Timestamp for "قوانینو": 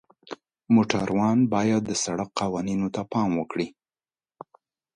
2.41-2.87